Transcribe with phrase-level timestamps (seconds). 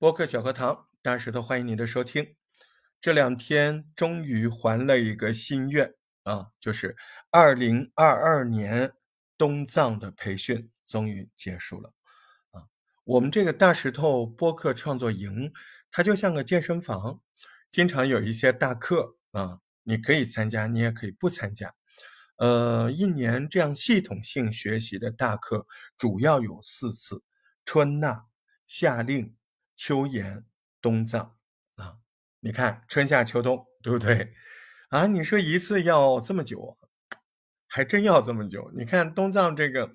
[0.00, 2.34] 播客小课堂，大石头欢迎你的收听。
[3.02, 5.92] 这两天终于还了一个心愿
[6.22, 6.96] 啊，就是
[7.30, 8.94] 二零二二年
[9.36, 11.92] 东藏的培训终于结束了
[12.52, 12.64] 啊。
[13.04, 15.52] 我们这个大石头播客创作营，
[15.90, 17.20] 它就像个健身房，
[17.70, 21.74] 经常有一些大课啊，你可以参加，你也可以不参加。
[22.36, 25.66] 呃，一年这样系统性学习的大课
[25.98, 27.22] 主要有四次：
[27.66, 28.24] 春纳、
[28.66, 29.36] 夏令。
[29.80, 30.44] 秋延
[30.82, 31.36] 冬藏
[31.76, 31.96] 啊，
[32.40, 34.34] 你看春夏秋冬，对不对？
[34.90, 36.76] 啊，你说一次要这么久，
[37.66, 38.70] 还真要这么久。
[38.76, 39.94] 你看东藏这个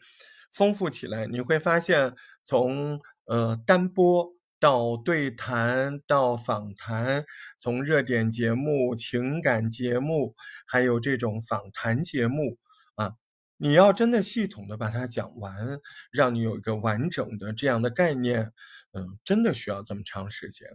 [0.51, 7.23] 丰富起来，你会发现从呃单播到对谈到访谈，
[7.59, 10.33] 从热点节目、情感节目，
[10.65, 12.57] 还有这种访谈节目
[12.95, 13.17] 啊，
[13.57, 15.79] 你要真的系统的把它讲完，
[16.11, 18.51] 让你有一个完整的这样的概念。
[18.95, 20.67] 嗯，真的需要这么长时间？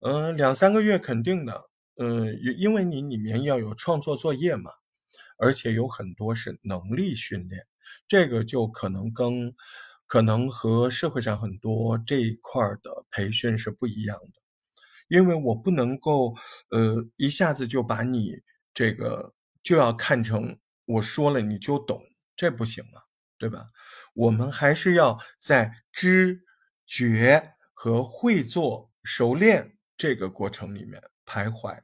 [0.00, 1.70] 嗯，两三个月肯定的。
[1.96, 4.70] 嗯，因为你里面要有创作作业嘛，
[5.38, 7.66] 而且有很多是能力训练，
[8.06, 9.52] 这个就可能跟
[10.06, 14.40] 可能和社会上很多这一块的培训是不一样的。
[15.08, 16.36] 因为我不能够
[16.70, 19.32] 呃一下子就把你这个
[19.62, 22.00] 就要看成我说了你就懂，
[22.36, 23.66] 这不行啊，对吧？
[24.14, 26.44] 我们还是要在知。
[26.88, 31.78] 学和会做熟练这个过程里面徘徊，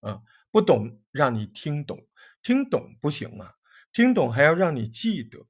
[0.00, 2.06] 啊，不懂让你听懂，
[2.42, 3.54] 听懂不行啊，
[3.92, 5.46] 听懂还要让你记得，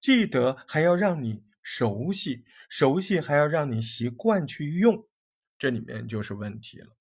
[0.00, 5.06] 记得还要让你熟悉，熟悉还要让你习惯去用，
[5.58, 6.96] 这里面就是问题了。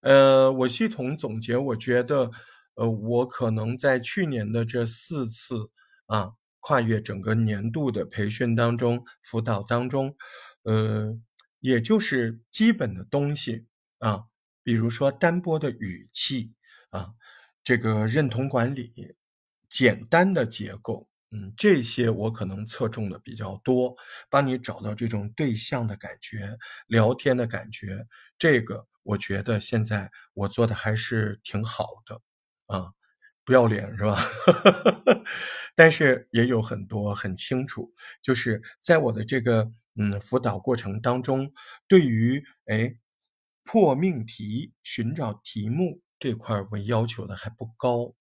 [0.00, 2.32] 呃，我系统总结，我觉得，
[2.74, 5.70] 呃，我可能在去年的这四次
[6.06, 10.16] 啊，跨越整个年度的培训当中，辅导当中。
[10.62, 11.18] 呃，
[11.60, 13.66] 也就是基本的东西
[13.98, 14.24] 啊，
[14.62, 16.54] 比如说单播的语气
[16.90, 17.14] 啊，
[17.64, 19.16] 这个认同管理，
[19.68, 23.96] 简单的结构，嗯，这些我可能侧重的比较多，
[24.28, 28.06] 帮你找到这种对象的感觉，聊天的感觉，
[28.38, 32.20] 这个我觉得现在我做的还是挺好的
[32.66, 32.92] 啊，
[33.44, 34.18] 不要脸是吧？
[35.74, 39.72] 但是也有很多很清楚，就是在我的这个。
[39.96, 41.52] 嗯，辅导过程当中，
[41.88, 42.94] 对于哎
[43.64, 48.14] 破命题、寻找题目这块，我要求的还不高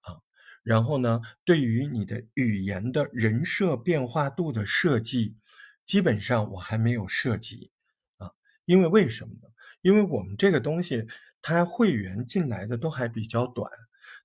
[0.00, 0.18] 啊。
[0.64, 5.38] 然后呢，对于你的语言的人设变化度的设计，
[5.86, 7.70] 基本上我还没有涉及
[8.18, 8.32] 啊。
[8.66, 9.48] 因为为什么呢？
[9.80, 11.06] 因为我们这个东西，
[11.40, 13.70] 它会员进来的都还比较短，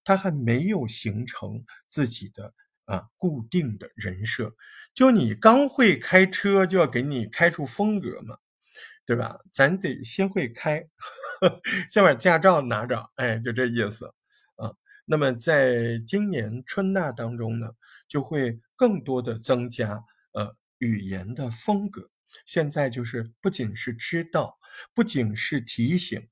[0.07, 2.53] 他还没有形成自己的。
[2.87, 4.55] 啊，固定的人设，
[4.93, 8.37] 就你刚会开车，就要给你开出风格嘛，
[9.05, 9.35] 对吧？
[9.51, 10.87] 咱得先会开，
[11.91, 14.05] 先把驾照拿着，哎，就这意思
[14.55, 14.71] 啊。
[15.05, 17.71] 那么在今年春纳当中呢，
[18.07, 22.09] 就会更多的增加呃语言的风格。
[22.45, 24.57] 现在就是不仅是知道，
[24.93, 26.29] 不仅是提醒，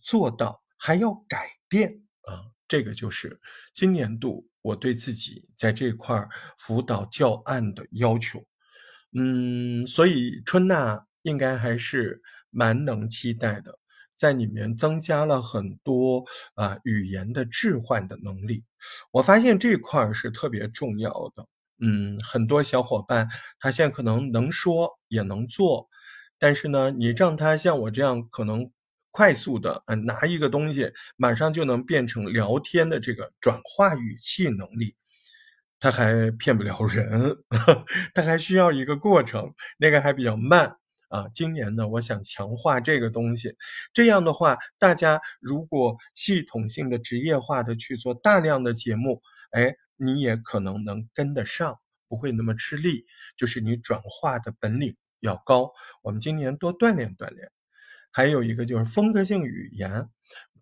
[0.00, 2.56] 做到还要改变啊。
[2.68, 3.40] 这个就是
[3.72, 4.46] 今年度。
[4.60, 8.44] 我对自己在这块辅导教案的要求，
[9.12, 12.20] 嗯，所以春娜应该还是
[12.50, 13.78] 蛮能期待的，
[14.14, 16.24] 在里面增加了很多
[16.54, 18.66] 啊语言的置换的能力。
[19.12, 21.46] 我发现这块是特别重要的，
[21.78, 23.26] 嗯，很多小伙伴
[23.58, 25.88] 他现在可能能说也能做，
[26.38, 28.70] 但是呢，你让他像我这样可能。
[29.10, 34.94] 快速的，嗯，拿一个东西，马上就能变成聊天的这个转化语气能力，
[35.80, 37.36] 他还骗不了人，
[38.14, 40.76] 他还需要一个过程，那个还比较慢
[41.08, 41.26] 啊。
[41.34, 43.56] 今年呢，我想强化这个东西，
[43.92, 53.04] 这样的话，大家如果系统性的、职业化的去做大量的节目，哎，你也可能能跟得上，不会那么吃力，
[53.36, 55.72] 就是你转化的本领要高。
[56.02, 57.50] 我们今年多锻炼锻炼。
[58.10, 60.08] 还有一个就是风格性语言，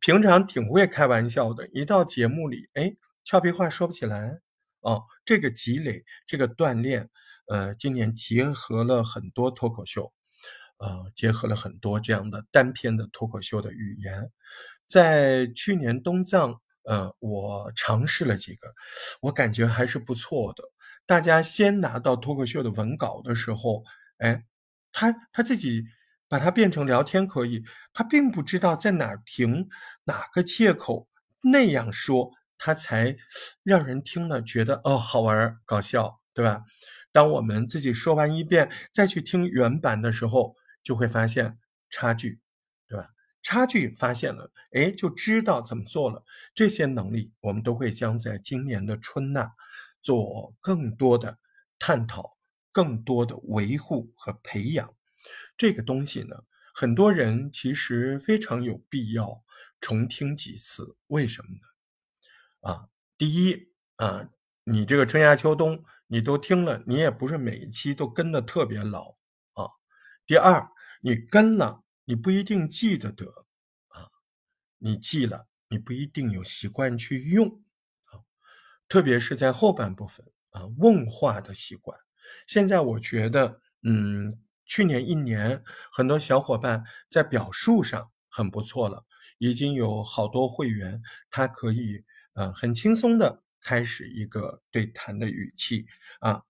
[0.00, 2.94] 平常挺会开玩笑的，一到节目里，哎，
[3.24, 4.40] 俏皮话说不起来
[4.80, 5.04] 哦。
[5.24, 7.08] 这个积累，这个锻炼，
[7.46, 10.12] 呃，今年结合了很多脱口秀，
[10.78, 14.30] 呃，结合了很多这样的单篇的脱口秀的语言。
[14.86, 18.74] 在去年东藏，呃，我尝试了几个，
[19.22, 20.62] 我感觉还是不错的。
[21.06, 23.82] 大家先拿到脱口秀的文稿的时候，
[24.18, 24.44] 哎，
[24.92, 25.84] 他他自己。
[26.28, 29.68] 把它变成聊天可以，他并不知道在哪儿停，
[30.04, 31.08] 哪个切口
[31.42, 33.16] 那样说，他才
[33.62, 36.62] 让人听了觉得哦好玩搞笑，对吧？
[37.12, 41.58] 当我们自己说完一遍，再去听原版的时候，就会发现
[41.88, 42.40] 差距，
[42.88, 43.10] 对吧？
[43.40, 46.24] 差距发现了，哎，就知道怎么做了。
[46.52, 49.52] 这些能力，我们都会将在今年的春纳
[50.02, 51.38] 做更多的
[51.78, 52.36] 探讨，
[52.72, 54.95] 更多的维护和培养。
[55.56, 56.44] 这个东西呢，
[56.74, 59.44] 很多人其实非常有必要
[59.80, 60.96] 重听几次。
[61.08, 62.72] 为什么呢？
[62.72, 62.88] 啊，
[63.18, 64.28] 第一啊，
[64.64, 69.16] 你这个春夏秋冬你都听了，你也不是每一期都跟的特别牢
[69.54, 69.70] 啊。
[70.26, 70.68] 第二，
[71.00, 71.82] 你跟了。
[72.08, 73.26] 你不一定记得得
[73.88, 74.06] 啊，
[74.78, 77.64] 你记了，你不一定有习惯去用
[78.04, 78.22] 啊，
[78.86, 81.98] 特别是在后半部分啊，问话的习惯。
[82.46, 89.04] 现在我觉得，嗯，去年一年很多小伙伴在表述上很不错了，
[89.38, 92.04] 已经有好多会员他可以
[92.34, 95.86] 呃很轻松的开始一个对谈的语气
[96.20, 96.42] 啊，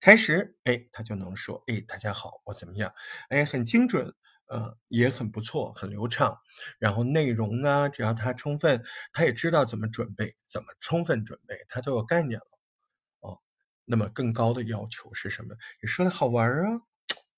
[0.00, 2.92] 开始哎他就能说哎大家好我怎么样
[3.28, 4.14] 哎很精准。
[4.52, 6.36] 呃，也很不错，很流畅。
[6.80, 8.82] 然后内容啊，只要他充分，
[9.12, 12.58] 他也知道怎么准备，怎么充分准备，他都有概念了。
[13.20, 13.38] 哦，
[13.84, 15.54] 那么更高的要求是什么？
[15.80, 16.80] 你说的好玩啊，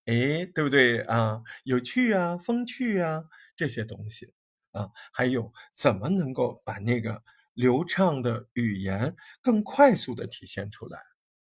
[0.07, 1.43] 哎，对不对啊？
[1.65, 3.25] 有趣啊，风趣啊，
[3.57, 4.33] 这些东西
[4.73, 7.23] 啊，还有怎么能够把那个
[7.55, 10.99] 流畅的语言更快速的体现出来？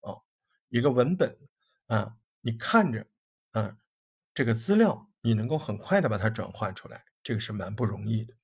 [0.02, 0.22] 哦，
[0.70, 1.38] 一个文本
[1.88, 3.08] 啊，你看着，
[3.52, 3.78] 啊，
[4.34, 5.10] 这个资料。
[5.26, 8.36] 你能够很快的把它转化出来，这个是蛮不容易的。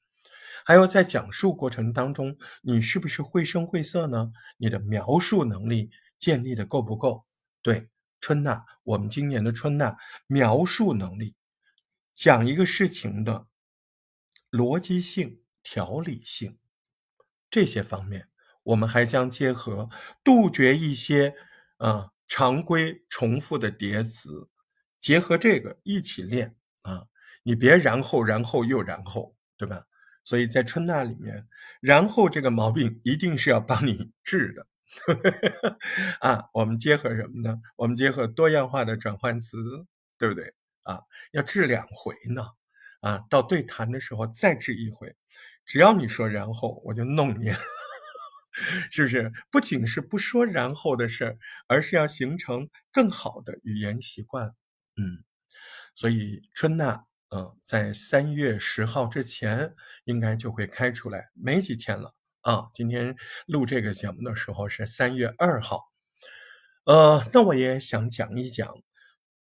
[0.66, 4.32] 还有在讲述过程当中，你是不是绘声绘色呢？
[4.58, 7.28] 你的描述能力建立的够不够？
[7.62, 7.91] 对，
[8.22, 9.98] 春娜，我们今年的春娜
[10.28, 11.36] 描述能力，
[12.14, 13.48] 讲一个事情的
[14.52, 16.60] 逻辑性、条理性
[17.50, 18.30] 这些方面，
[18.64, 19.90] 我们还将结合
[20.24, 21.36] 杜绝一些
[21.78, 24.50] 啊常规重复的叠词，
[25.00, 26.56] 结合这个一起练。
[26.84, 27.08] 啊，
[27.44, 29.86] 你别然后然后又然后，对吧？
[30.24, 31.48] 所以在春娜里面，
[31.80, 34.68] 然后这个毛病一定是要帮你治的。
[36.20, 37.60] 啊，我们结合什么呢？
[37.78, 39.58] 我们结合多样化的转换词，
[40.18, 40.54] 对不对？
[40.84, 41.02] 啊，
[41.32, 42.46] 要治两回呢。
[43.02, 45.16] 啊，到对谈的时候再治一回，
[45.66, 47.52] 只要你说然后，我就弄你，
[48.92, 49.32] 是不是？
[49.50, 54.54] 不仅是不说然后的事儿，而是要形成更好的语言习惯。
[54.98, 55.24] 嗯。
[55.96, 57.06] 所以春娜，
[57.36, 59.74] 嗯，在三月十号之前
[60.06, 62.70] 应该就会开出来，没几天了啊。
[62.74, 63.16] 今天
[63.46, 65.92] 录这个节目的时候是三月二号，
[66.86, 68.68] 呃，那我也想讲一讲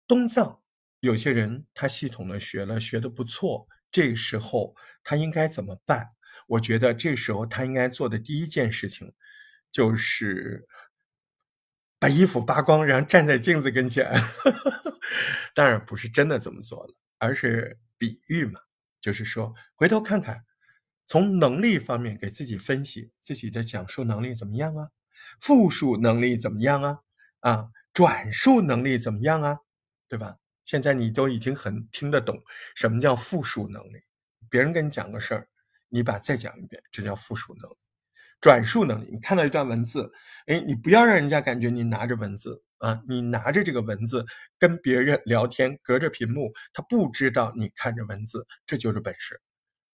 [0.07, 0.63] 东藏，
[1.01, 6.11] 有些人他系统的学了，学的不错，这时候他应该怎么办？
[6.47, 9.13] 我觉得这时候他应该做的第一件事情
[9.71, 10.67] 就是
[11.99, 14.11] 把衣服扒光，然后站在镜子跟前。
[15.55, 18.61] 当然不是真的这么做了，而是比喻嘛，
[19.01, 20.45] 就是说回头看看，
[21.11, 24.91] 从能力方面给自己分析自己的讲述能力怎么样啊，
[25.41, 27.01] 复述能力怎么样啊，
[27.41, 29.59] 啊，转述能力怎么样啊，
[30.09, 30.37] 对吧？
[30.65, 32.41] 现在你都已经很听得懂
[32.77, 33.99] 什么叫复述能力，
[34.49, 35.49] 别人跟你讲个事儿，
[35.89, 37.77] 你把再讲一遍，这叫复述能力。
[38.41, 40.13] 转述能力，你看到一段文字，
[40.47, 44.25] 哎，你不要让人家感觉你拿着文字啊，你拿着这个文字
[44.61, 49.41] 跟别人聊天，隔着屏幕，他不知道你看着文字，这就是本事，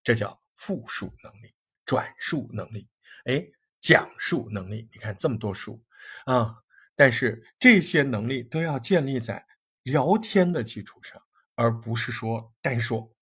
[0.05, 2.89] 这叫复述能力、转述能力，
[3.27, 3.47] 哎，
[3.79, 4.89] 讲述能力。
[4.93, 5.85] 你看这么多书
[6.25, 6.57] 啊，
[6.97, 9.47] 但是这些能力都要建立在
[9.83, 11.21] 聊天的基础上，
[11.55, 13.13] 而不是说单说。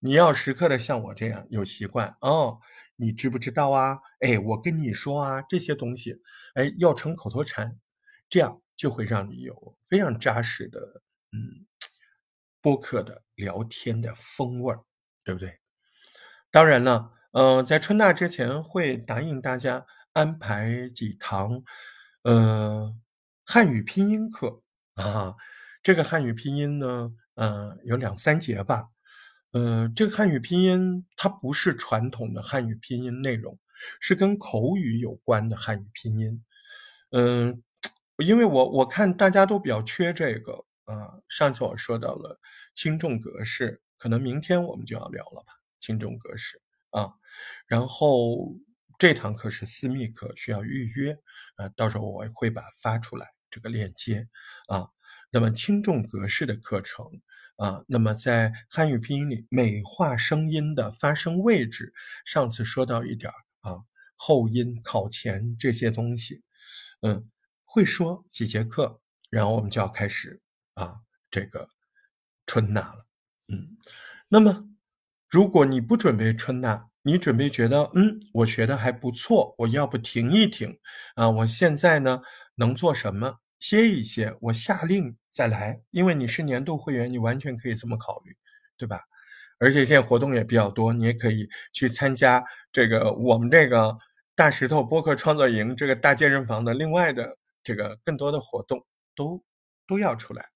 [0.00, 2.58] 你要时刻的像我这样有习惯哦，
[2.96, 3.98] 你知不知道啊？
[4.18, 6.20] 哎，我跟你说啊，这些东西，
[6.54, 7.78] 哎，要成口头禅，
[8.28, 11.66] 这样就会让你有非常扎实的，嗯，
[12.60, 14.82] 播客的聊天的风味儿，
[15.22, 15.61] 对不对？
[16.52, 21.62] 当然了，嗯，在春大之前会答应大家安排几堂，
[22.24, 22.94] 呃，
[23.46, 24.60] 汉语拼音课
[24.94, 25.34] 啊。
[25.82, 28.88] 这个汉语拼音呢，嗯，有两三节吧。
[29.52, 33.58] 呃，这个汉语拼音它不是传统的汉语拼音内容，
[33.98, 36.44] 是跟口语有关的汉语拼音。
[37.12, 37.62] 嗯，
[38.18, 40.52] 因为我我看大家都比较缺这个
[40.84, 41.16] 啊。
[41.30, 42.38] 上次我说到了
[42.74, 45.61] 轻重格式，可能明天我们就要聊了吧？
[45.82, 46.62] 轻重格式
[46.92, 47.12] 啊。
[47.66, 48.56] 然后
[48.98, 51.18] 这堂课是私密课，需要预约
[51.56, 51.68] 啊。
[51.76, 54.28] 到时候我会把发出来这个链接
[54.68, 54.88] 啊。
[55.30, 57.04] 那么轻重格式的课程。
[57.56, 61.92] 啊，那么在汉语拼音里，美化声音的发声位置，
[62.24, 63.84] 上次说到一点啊，
[64.16, 66.42] 后音、考前这些东西，
[67.02, 67.30] 嗯，
[67.64, 70.40] 会说几节课，然后我们就要开始
[70.74, 71.68] 啊，这个
[72.46, 73.06] 春纳了，
[73.46, 73.76] 嗯，
[74.28, 74.66] 那么，
[75.32, 80.78] 如果你不准备春纳，你准备觉得，嗯，我学的还不错，我要不停一停
[81.14, 81.30] 啊？
[81.30, 82.20] 我现在呢
[82.56, 83.38] 能做什么？
[83.58, 85.80] 歇一歇，我下令再来。
[85.90, 88.36] 因为你是年度会员，你完全可以这么考虑，
[88.76, 89.00] 对吧？
[89.58, 93.96] 而且现在活动也比较多，你也可以去参加这个我们这个
[94.34, 98.84] 大石头播客创作营这个大健身房的另外的这个更多的活动
[99.16, 99.42] 都
[99.86, 100.51] 都要出来。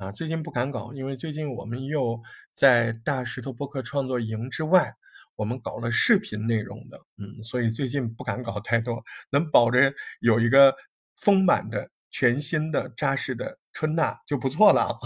[0.00, 2.22] 啊，最近不敢搞，因为最近我们又
[2.54, 4.94] 在大石头播客创作营之外，
[5.36, 10.74] 我们搞了视频内容的，嗯，所以最近不敢搞太多，能保着有一个
[11.18, 14.98] 丰满的、全新的、扎实的春纳就不错了，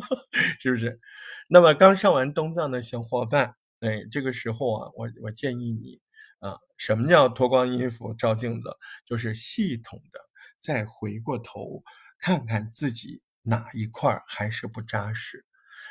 [0.58, 0.98] 是不是？
[1.48, 6.00] 那么刚上完东藏的小伙伴，哎，这个时候啊，我我建议你
[6.38, 8.70] 啊，什么叫脱光衣服照镜子？
[9.04, 10.20] 就是系统的
[10.58, 11.82] 再回过头
[12.18, 13.20] 看看自己。
[13.48, 15.44] 哪一块还是不扎实？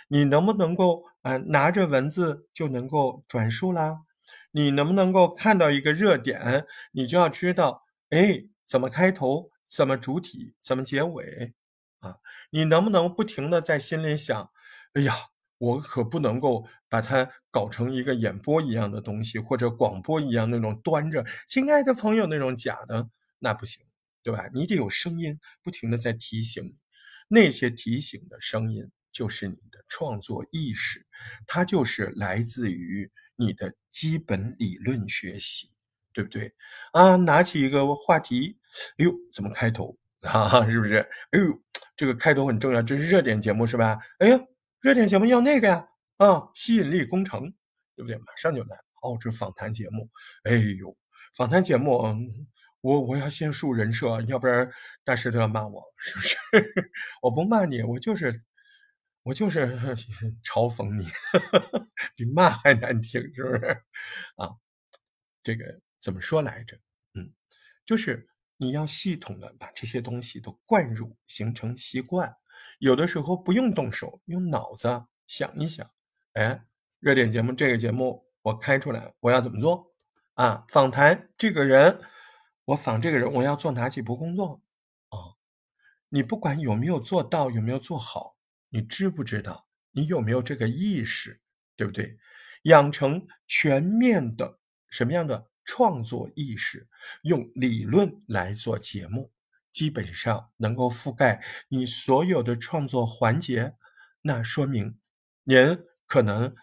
[0.08, 4.04] 你能不能够啊拿着文字就能够转述啦？
[4.52, 11.54] 你能不能够看到一个热点，你就要知道，哎，怎么开头，怎么主体，怎么结尾
[12.00, 12.18] 啊？
[12.52, 14.50] 你能不能不停的在心里想，
[14.94, 15.14] 哎呀，
[15.58, 23.10] 我可不能够把它搞成一个演播一样的东西，或者广播一样那种端着亲爱的朋友那种假的，
[23.40, 23.86] 那不行，
[24.24, 24.48] 对吧？
[24.54, 26.76] 你得有声音，不停的在提醒你。
[27.28, 31.06] 那些提醒的声音，就是你的创作意识，
[31.46, 35.70] 它就是来自于你的基本理论学习，
[36.14, 36.54] 对不对？
[36.94, 38.58] 啊，拿起一个话题，
[38.98, 39.98] 哎呦，怎么开头？
[40.22, 40.98] 哈 哈，是不是？
[41.32, 41.62] 哎呦，
[41.96, 43.98] 这个开头很重要，这是热点节目是吧？
[44.20, 44.40] 哎呀，
[44.82, 47.54] 热点节目要那个呀，啊，吸引力工程，
[47.96, 48.18] 对不对？
[48.18, 48.78] 马上就来。
[49.04, 50.10] 哦，这访谈节目，
[50.44, 50.98] 哎呦，
[51.36, 52.02] 访谈节目。
[52.88, 54.72] 我我要先树人设，要不然
[55.04, 56.38] 大石头要骂我，是不是？
[57.22, 58.34] 我不骂你，我就是
[59.24, 59.68] 我就是
[60.42, 61.06] 嘲讽你，
[62.16, 63.84] 比骂还难听，是不是？
[64.38, 64.56] 啊，
[65.44, 66.78] 这个怎么说来着？
[67.14, 67.34] 嗯，
[67.86, 72.38] 就是你要系统的把这些东西都灌入，形成习惯。
[72.80, 74.88] 有的时候不用动手，用脑子
[75.28, 75.86] 想一想。
[76.36, 76.64] 哎，
[77.02, 79.94] 热点节目这个节目我开出来，我要怎么做？
[80.36, 82.00] 啊，访谈这个人。
[82.68, 84.62] 我仿这个人，我要做哪几步工作？
[85.08, 85.40] 啊，
[86.10, 88.36] 你不管有没有做到，有没有做好，
[88.70, 89.68] 你知不知道？
[89.92, 91.40] 你有没有这个意识？
[91.78, 92.18] 对不对？
[92.64, 94.60] 养成全面的
[94.90, 96.90] 什么样的创作意识？
[97.22, 99.32] 用理论来做节目，
[99.72, 103.78] 基本上能够覆盖你所有的创作环节。
[104.24, 105.00] 那说明
[105.46, 106.54] 您可能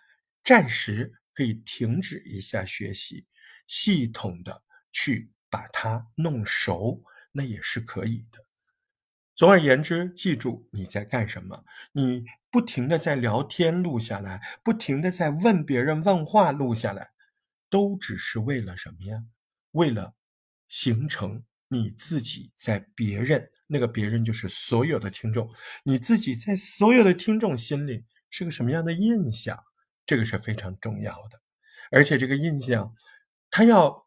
[0.42, 3.26] 暂时可以停止一下学习，
[3.66, 5.30] 系统的去。
[5.54, 8.44] 把它弄熟，那也是可以的。
[9.36, 11.64] 总而言之，记住你在干什么。
[11.92, 17.12] 你不停的在聊天录下来，不停的在问别人问话录下来，
[17.70, 19.22] 都只是为了什么呀？
[19.70, 20.16] 为了
[20.66, 25.48] 形成你自己在别人那个别人就是所有的听众，
[25.84, 29.56] 你自己在所有的听众心里是个什么样的印象？
[30.04, 31.40] 这个是非常重要的。
[31.92, 32.92] 而且这个印象，
[33.50, 34.03] 他要。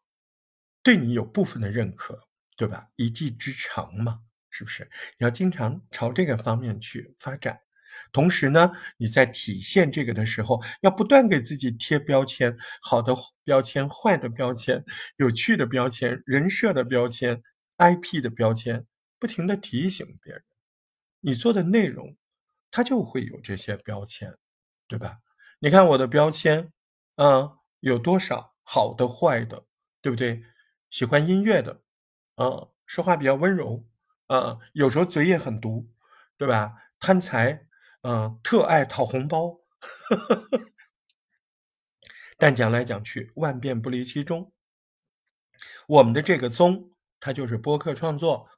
[0.88, 2.18] 对你有部分的认可，
[2.56, 2.88] 对吧？
[2.96, 4.88] 一技之长嘛，是不是？
[5.18, 7.60] 你要经常朝这个方面去发展。
[8.10, 13.14] 同时呢，你在体现这个的时候，要不断给自己贴标签，好的
[13.44, 14.82] 标签、坏的标签、
[15.18, 17.42] 有趣的标签、人设的标签、
[17.76, 18.86] IP 的标签，
[19.18, 20.42] 不停的提醒别人，
[21.20, 22.16] 你做的内容，
[22.70, 24.34] 它就会有这些标签，
[24.86, 25.18] 对吧？
[25.58, 26.72] 你看我的标签，
[27.16, 29.66] 啊，有多少好的、坏的，
[30.00, 30.42] 对不对？
[30.90, 31.82] 喜欢音乐的，
[32.36, 33.86] 啊，说话比较温柔，
[34.26, 35.90] 啊，有时候嘴也很毒，
[36.36, 36.74] 对吧？
[36.98, 37.66] 贪财，
[38.02, 39.60] 嗯，特爱讨红包，
[42.38, 44.52] 但讲来讲去，万变不离其宗。
[45.86, 48.48] 我们的这个宗，它就是播客创作，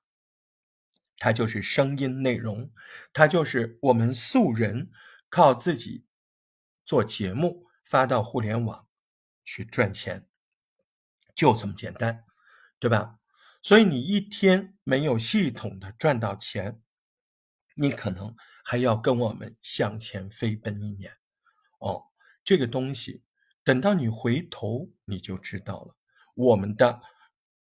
[1.18, 2.72] 它就是声音内容，
[3.12, 4.90] 它就是我们素人
[5.28, 6.06] 靠自己
[6.84, 8.88] 做节目发到互联网
[9.44, 10.29] 去赚钱。
[11.34, 12.24] 就这么简单，
[12.78, 13.18] 对吧？
[13.62, 16.80] 所以你一天没有系统的赚到钱，
[17.74, 18.34] 你可能
[18.64, 21.12] 还要跟我们向前飞奔一年。
[21.78, 22.06] 哦，
[22.42, 23.22] 这个东西
[23.62, 25.96] 等到你回头你就知道了。
[26.34, 27.02] 我们的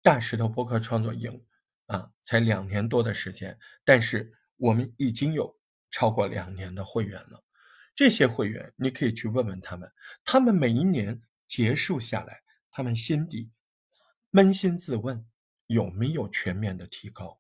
[0.02, 1.46] 大石头播客创作营
[1.86, 5.60] 啊，才两年多的时间，但是我们已经有
[5.92, 7.44] 超过两年的会员了。
[7.94, 9.92] 这些会员你可以去问问他们，
[10.24, 12.42] 他们每一年结束下来，
[12.76, 13.52] 他们心底。
[14.34, 15.26] 扪心自问，
[15.68, 17.40] 有没有全面的提高？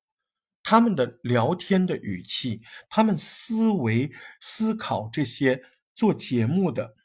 [0.63, 5.62] 他们的聊天的语气，他们思维思考这些
[5.94, 6.96] 做节目的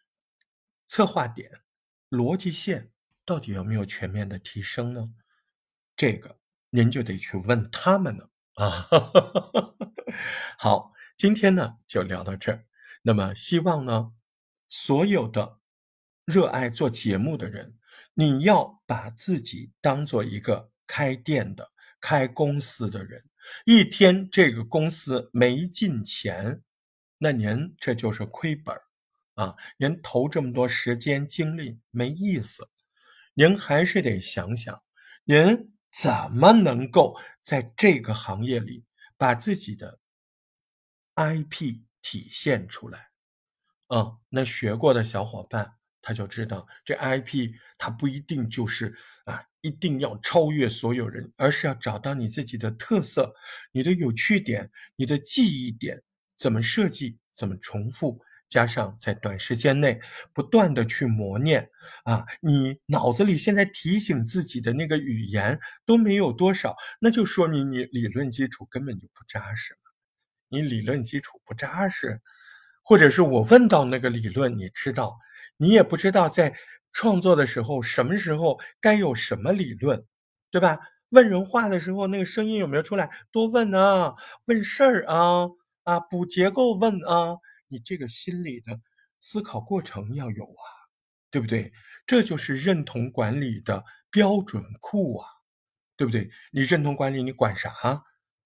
[0.87, 1.63] 策划点、
[2.09, 2.93] 逻辑线
[3.25, 5.13] 到底有没有全面的提升呢？
[5.97, 6.39] 这个
[6.71, 8.87] 您就得去问他们了啊。
[10.57, 12.65] 好，今天呢就聊到这儿。
[13.03, 14.13] 那么希望呢，
[14.69, 15.59] 所有的
[16.25, 17.77] 热爱做节目的人，
[18.14, 23.23] 你要把自己当做一个开店的、开公司的人。
[23.64, 26.62] 一天这个公司没进钱，
[27.19, 28.76] 那您这就是亏本。
[29.35, 32.69] 啊，您投这么多时间精力没意思，
[33.33, 34.83] 您还是得想想，
[35.25, 38.85] 您怎么能够在这个行业里
[39.17, 39.99] 把自己的
[41.14, 43.09] IP 体现出来？
[43.87, 53.35] 啊，那学过的小伙伴他就知道，这 IP 它不一定就是啊，一定要超越所有人，而是要找到你自己的特色、
[53.73, 56.02] 你的有趣点、你的记忆点，
[56.37, 58.23] 怎么设计，怎么重复。
[58.49, 60.00] 加上在短时间内
[60.35, 61.71] 不断的去磨练
[62.02, 69.78] 啊，你脑子里现在提醒自己的那个语言都没有多少，那就说明你理论基础根本就不扎实了。
[70.49, 72.21] 你理论基础不扎实，
[72.83, 75.16] 或者是我问到那个理论，你知道，
[75.61, 76.57] 你也不知道在
[76.90, 80.07] 创作的时候什么时候该有什么理论，
[80.50, 80.79] 对吧？
[81.11, 83.11] 问人话的时候那个声音有没有出来？
[83.31, 84.14] 多问啊，
[84.47, 85.50] 问事儿啊，
[85.85, 87.37] 啊，补结构问啊。
[87.69, 88.81] 你这个心理的
[89.21, 90.64] 思考过程要有啊，
[91.31, 91.73] 对不对？
[92.07, 95.29] 这就是认同管理的标准库啊，
[95.97, 96.31] 对不对？
[96.52, 97.71] 你认同管理，你管啥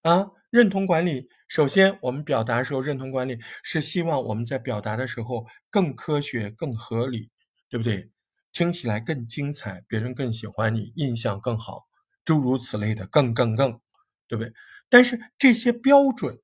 [0.03, 0.27] 啊？
[0.55, 7.33] 认同管理，首先我们表达时候，认同管理是希望我们在表达的时候更科学、更合理，
[7.69, 8.13] 对不对？
[8.53, 11.89] 听起来更精彩，别人更喜欢你，印象更好，
[12.25, 13.81] 诸如此类的，更更更，
[14.29, 14.53] 对不对？
[14.89, 16.39] 但是这些标准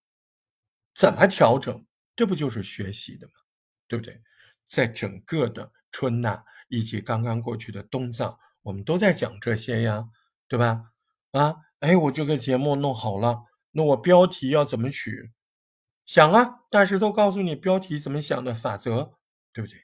[0.92, 1.86] 怎么调整？
[2.16, 3.32] 这不就是学习的吗？
[3.86, 4.20] 对不对？
[4.66, 10.06] 在整个的春纳以及刚刚过去的冬藏，我们都在讲这些呀，
[10.48, 10.86] 对吧？
[11.30, 15.30] 啊，哎，我这个节目弄好了，那我标题要怎么取？
[16.04, 19.18] 想啊，大石头告诉你标题怎么想的法则，
[19.52, 19.78] 对不对？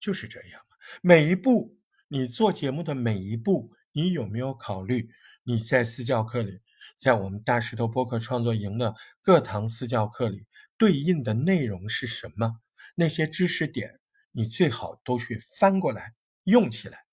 [0.00, 0.76] 就是这样嘛。
[1.02, 1.78] 每一步
[2.08, 5.10] 你做节目的每一步，你有没有考虑？
[5.44, 6.60] 你在私教课里，
[6.96, 10.46] 在我们大石头播客创作营的各堂私教课里。
[10.78, 12.60] 对应的内容是什么？
[12.94, 14.00] 那些知识点
[14.32, 17.04] 你最好都去翻过来用起来。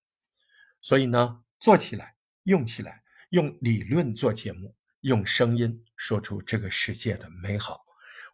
[0.81, 7.85] 所以呢，做起来，用起来，用理论做节目，用声音说出这个世界的美好。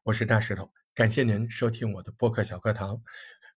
[0.01, 3.04] 我是大石头，感谢您收听我的播客小课堂。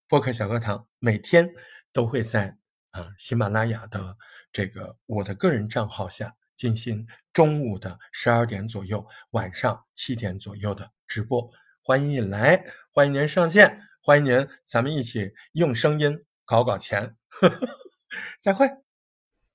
[0.07, 1.51] 播客小课堂每天
[1.91, 2.59] 都会在
[2.91, 4.15] 啊喜马拉雅的
[4.51, 11.49] 这个我的个人账号下进行中午的十二点左右，晚上七点左右的直播。
[11.81, 17.17] 欢迎你来，欢迎您上线，欢迎您，咱们一起用声音搞搞钱。
[18.39, 18.67] 再会。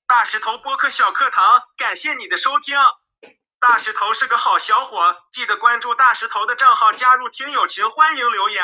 [0.05, 2.75] 大石头播客小课堂，感谢你的收听。
[3.67, 8.63] 大石头是个好小伙，记得关注大石头的账号，加入听友群，欢迎留言。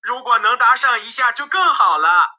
[0.00, 2.37] 如果能打赏一下就更好了。